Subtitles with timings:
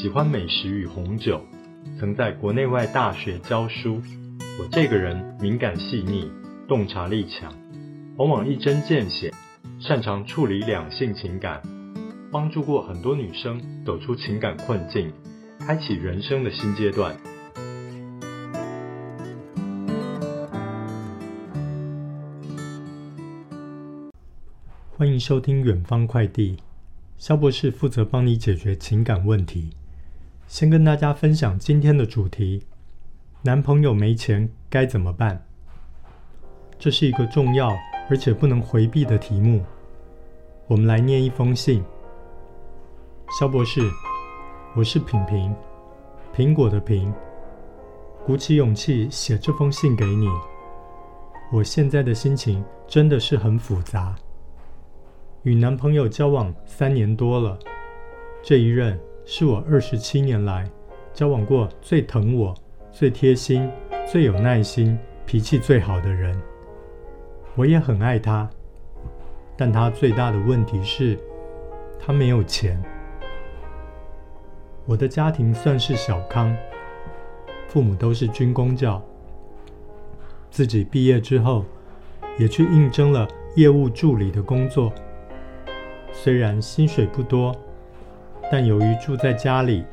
[0.00, 1.44] 喜欢美食与红酒，
[1.98, 4.00] 曾在国内外大学教书。
[4.58, 6.32] 我这个人敏感细腻，
[6.66, 7.52] 洞察力强，
[8.16, 9.30] 往往一针见血，
[9.78, 11.60] 擅长处理两性情感，
[12.32, 15.12] 帮助过很多女生走出情感困境，
[15.58, 17.14] 开启人生的新阶段。
[24.96, 26.56] 欢迎收听远方快递，
[27.18, 29.68] 肖博士负责帮你解决情感问题。
[30.50, 32.60] 先跟大家分享今天的主题：
[33.40, 35.46] 男朋友没钱该怎么办？
[36.76, 37.70] 这是一个重要
[38.10, 39.64] 而且不能回避的题目。
[40.66, 41.84] 我们来念一封信。
[43.38, 43.80] 肖博士，
[44.74, 45.54] 我是品平，
[46.34, 47.12] 苹果的苹，
[48.26, 50.26] 鼓起勇气写这封信给你。
[51.52, 54.16] 我现在的心情真的是很复杂。
[55.44, 57.56] 与男朋友交往三年多了，
[58.42, 58.98] 这一任。
[59.32, 60.68] 是我二十七年来
[61.14, 62.52] 交往过最疼我、
[62.90, 63.70] 最贴心、
[64.04, 66.36] 最有耐心、脾气最好的人。
[67.54, 68.50] 我也很爱他，
[69.56, 71.16] 但他最大的问题是，
[71.96, 72.82] 他没有钱。
[74.84, 76.52] 我的家庭算是小康，
[77.68, 79.00] 父母都是军公教，
[80.50, 81.64] 自己毕业之后
[82.36, 84.92] 也去应征了业务助理的工作，
[86.10, 87.54] 虽然薪水不多。
[88.50, 89.84] 但由于住在家里，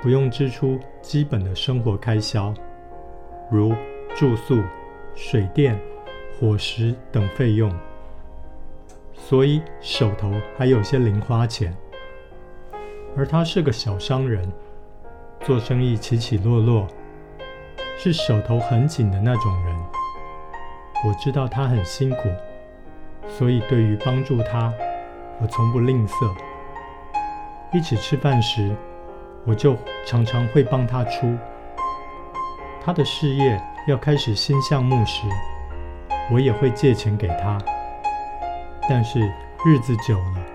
[0.00, 2.54] 不用支出基本的生活开销，
[3.50, 3.74] 如
[4.14, 4.62] 住宿、
[5.16, 5.76] 水电、
[6.38, 7.68] 伙食等费用，
[9.12, 11.76] 所以手头还有些零花钱。
[13.16, 14.48] 而他是个小商人，
[15.40, 16.86] 做生意起起落落，
[17.96, 19.76] 是手头很紧的那种人。
[21.04, 22.28] 我知道他很辛苦，
[23.26, 24.72] 所以对于帮助他，
[25.40, 26.32] 我从不吝啬。
[27.72, 28.74] 一起吃饭时，
[29.44, 31.36] 我就常常会帮他出。
[32.82, 35.26] 他的事业要开始新项目时，
[36.32, 37.58] 我也会借钱给他。
[38.88, 39.20] 但是
[39.66, 40.46] 日子久了，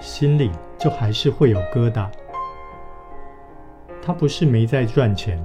[0.00, 2.08] 心里就还是会有疙瘩。
[4.00, 5.44] 他不是没在赚钱，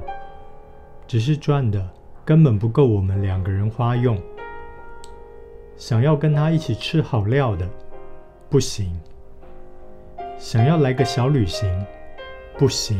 [1.07, 1.85] 只是赚的
[2.23, 4.17] 根本不够我们两个人花用。
[5.75, 7.67] 想要跟他一起吃好料的，
[8.49, 8.97] 不行。
[10.41, 11.69] 想要来个小旅行，
[12.57, 12.97] 不行，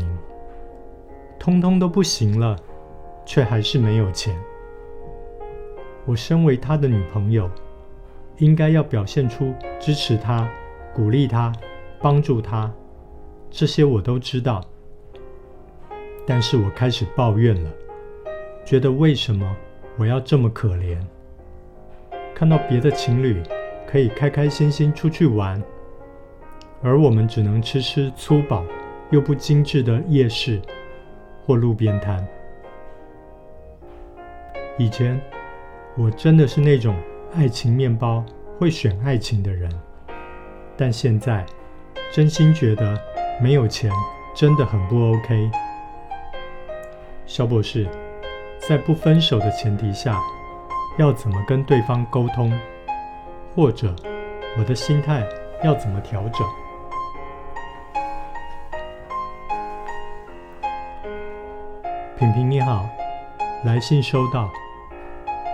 [1.40, 2.56] 通通都不行了，
[3.26, 4.32] 却还是没有钱。
[6.06, 7.50] 我身为他的女朋友，
[8.38, 10.48] 应该要表现出支持他、
[10.94, 11.52] 鼓励他、
[12.00, 12.72] 帮助他，
[13.50, 14.62] 这些我都知道。
[16.24, 17.70] 但是我开始抱怨了，
[18.64, 19.56] 觉得为什么
[19.98, 20.96] 我要这么可怜？
[22.36, 23.42] 看到别的情侣
[23.84, 25.60] 可以开开心心出去玩。
[26.82, 28.64] 而我们只能吃吃粗饱
[29.10, 30.60] 又不精致的夜市
[31.46, 32.26] 或路边摊。
[34.78, 35.20] 以前
[35.96, 36.96] 我真的是那种
[37.34, 38.24] 爱情面包
[38.58, 39.70] 会选爱情的人，
[40.76, 41.44] 但现在
[42.10, 43.00] 真心觉得
[43.40, 43.90] 没有钱
[44.34, 45.50] 真的很不 OK。
[47.26, 47.86] 萧博士，
[48.58, 50.18] 在不分手的前提下，
[50.98, 52.52] 要怎么跟对方沟通？
[53.54, 53.94] 或者
[54.58, 55.26] 我的心态
[55.62, 56.46] 要怎么调整？
[62.22, 62.88] 品苹你好，
[63.64, 64.48] 来信收到。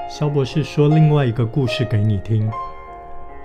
[0.06, 2.46] 萧博士说另外一个故事给你听，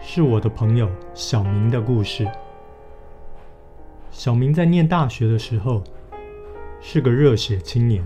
[0.02, 2.28] 是我的朋友小明的故事。
[4.12, 5.82] 小明在念大学的时候，
[6.82, 8.04] 是个热血青年，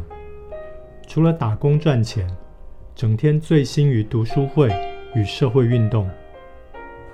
[1.08, 2.30] 除了打工赚钱，
[2.94, 4.70] 整天醉心于读书会
[5.16, 6.08] 与社会运动，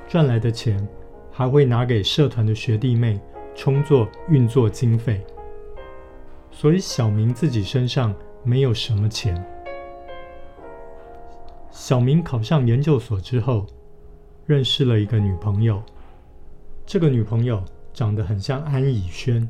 [0.09, 0.85] 赚来的钱
[1.31, 3.17] 还会拿给社团的学弟妹
[3.55, 5.25] 充作运作经费。
[6.55, 9.43] 所以小明自己身上没有什么钱。
[11.71, 13.65] 小明考上研究所之后，
[14.45, 15.83] 认识了一个女朋友。
[16.85, 17.61] 这个女朋友
[17.91, 19.49] 长得很像安以轩，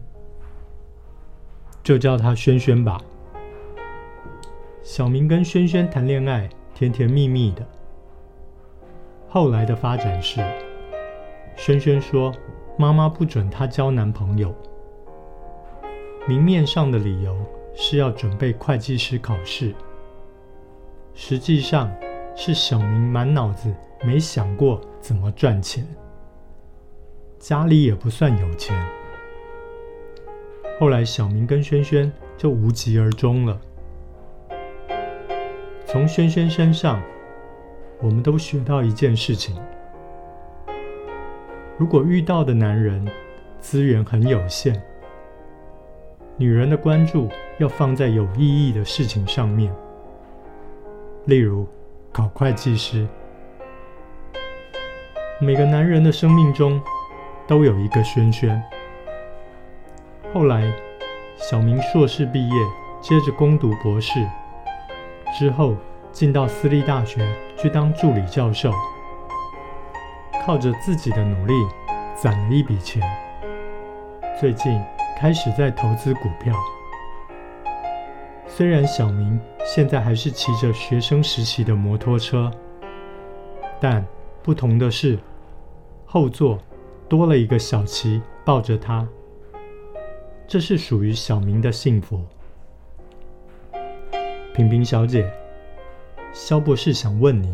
[1.84, 3.00] 就叫她轩轩吧。
[4.82, 7.68] 小明跟轩轩谈恋爱，甜甜蜜蜜的。
[9.28, 10.42] 后来的发展是，
[11.56, 12.34] 轩轩说
[12.78, 14.56] 妈妈不准她交男朋友。
[16.26, 17.38] 明面上的理由
[17.76, 19.76] 是要准备会计师考试，
[21.14, 21.94] 实际上
[22.34, 23.74] 是小明满脑子
[24.06, 25.86] 没想过怎么赚钱，
[27.40, 28.74] 家里也不算有钱。
[30.80, 33.60] 后来小明跟轩轩就无疾而终了。
[35.86, 37.04] 从轩轩身上，
[38.02, 39.58] 我们都学到一件事情：
[41.78, 43.06] 如果遇到的男人
[43.60, 44.82] 资源很有限，
[46.36, 49.72] 女人的关注要放在有意义的事情上面，
[51.26, 51.68] 例如
[52.12, 53.08] 考会计师。
[55.40, 56.82] 每个男人的生命中
[57.46, 58.62] 都有一个轩轩。
[60.34, 60.74] 后来，
[61.38, 62.56] 小明硕士毕业，
[63.00, 64.20] 接着攻读博士。
[65.38, 65.76] 之后
[66.12, 68.72] 进到私立大学去当助理教授，
[70.46, 71.54] 靠着自己的努力
[72.16, 73.04] 攒了一笔钱。
[74.40, 74.82] 最近
[75.18, 76.54] 开始在投资股票。
[78.48, 82.52] 虽然小明现在还是骑着学生时期的摩托车，
[83.80, 84.06] 但
[84.44, 85.18] 不同的是，
[86.06, 86.60] 后座
[87.10, 89.08] 多了一个小琪抱着他。
[90.46, 92.22] 这是属于小明的幸福。
[94.54, 95.32] 平平小姐，
[96.32, 97.52] 肖博士想问你：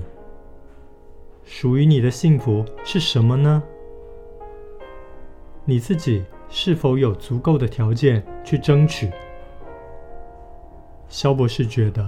[1.45, 3.63] 属于你的幸福是什么呢？
[5.63, 9.11] 你自己是否有足够的条件去争取？
[11.07, 12.07] 肖博士觉得，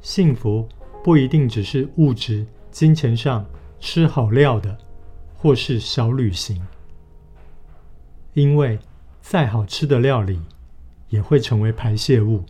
[0.00, 0.68] 幸福
[1.04, 3.44] 不一定只是物质、金钱上
[3.78, 4.76] 吃好料的，
[5.34, 6.60] 或是小旅行，
[8.34, 8.78] 因为
[9.20, 10.40] 再好吃的料理
[11.08, 12.44] 也会成为排泄物。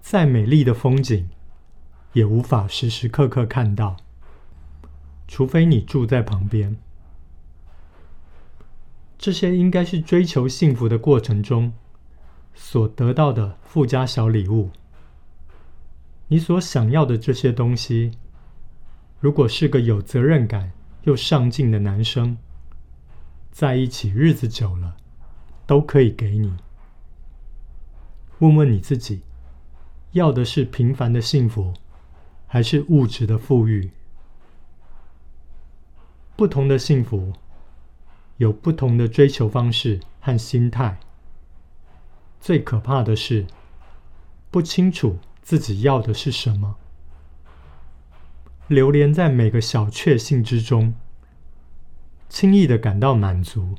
[0.00, 1.28] 再美丽的风景，
[2.12, 3.96] 也无法时时刻刻看到，
[5.26, 6.76] 除非你住在旁边。
[9.28, 11.70] 这些应该是追求幸福的过程中
[12.54, 14.70] 所得到的附加小礼物。
[16.28, 18.12] 你所想要的这些东西，
[19.20, 20.72] 如果是个有责任感
[21.02, 22.38] 又上进的男生，
[23.50, 24.96] 在一起日子久了，
[25.66, 26.56] 都可以给你。
[28.38, 29.20] 问问你自己。
[30.12, 31.74] 要的是平凡的幸福，
[32.46, 33.90] 还是物质的富裕？
[36.34, 37.34] 不同的幸福，
[38.38, 40.98] 有不同的追求方式和心态。
[42.40, 43.46] 最可怕的是，
[44.50, 46.76] 不清楚自己要的是什么，
[48.66, 50.94] 流连在每个小确幸之中，
[52.28, 53.74] 轻易的感到满足，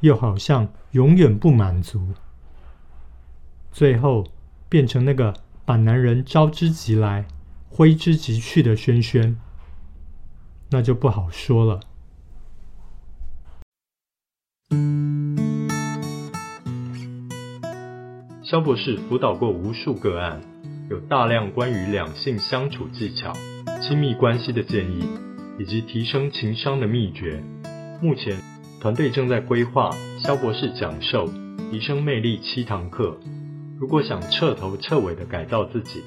[0.00, 2.14] 又好像永远不满足，
[3.72, 4.24] 最后。
[4.70, 5.32] 变成那个
[5.64, 7.26] 把男人招之即来、
[7.70, 9.40] 挥之即去的轩轩，
[10.68, 11.80] 那就不好说了。
[18.50, 20.40] 肖博士辅导过无数个案，
[20.88, 23.34] 有大量关于两性相处技巧、
[23.82, 25.04] 亲密关系的建议，
[25.58, 27.44] 以及提升情商的秘诀。
[28.00, 28.40] 目前，
[28.80, 29.90] 团队正在规划
[30.24, 31.28] 肖博士讲授
[31.70, 33.20] 《提升魅力》七堂课。
[33.78, 36.02] 如果想彻头彻尾的改造自己，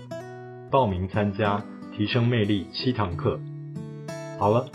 [0.72, 1.64] 报名参加
[1.96, 3.40] 提升魅力七堂课。
[4.40, 4.66] 好了，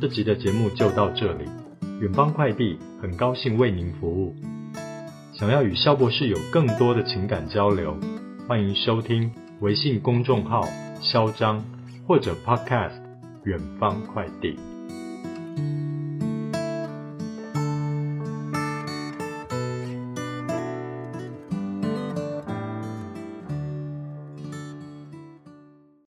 [0.00, 1.46] 这集的节目就到这里。
[2.00, 4.36] 远方快递很高兴为您服务。
[5.38, 7.96] 想要与肖博士有更多的情感交流，
[8.48, 9.30] 欢迎收听
[9.60, 10.66] 微信公众号
[11.00, 11.64] “肖张”
[12.08, 13.00] 或者 Podcast“
[13.44, 14.58] 远方快递”。